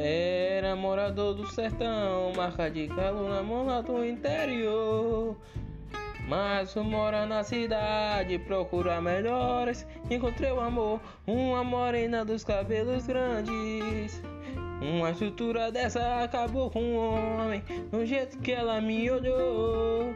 Era 0.00 0.76
morador 0.76 1.34
do 1.34 1.44
sertão, 1.48 2.32
marca 2.36 2.70
de 2.70 2.86
calo 2.86 3.28
na 3.28 3.42
mão 3.42 3.66
lá 3.66 3.80
do 3.80 4.04
interior. 4.04 5.36
Mas 6.28 6.76
eu 6.76 6.84
mora 6.84 7.26
na 7.26 7.42
cidade, 7.42 8.38
procura 8.38 9.00
melhores. 9.00 9.84
Encontrei 10.08 10.52
o 10.52 10.60
amor, 10.60 11.00
uma 11.26 11.64
morena 11.64 12.24
dos 12.24 12.44
cabelos 12.44 13.08
grandes. 13.08 14.22
Uma 14.80 15.10
estrutura 15.10 15.72
dessa 15.72 16.22
acabou 16.22 16.70
com 16.70 16.80
o 16.80 17.40
homem, 17.40 17.64
do 17.90 18.06
jeito 18.06 18.38
que 18.38 18.52
ela 18.52 18.80
me 18.80 19.10
olhou. 19.10 20.14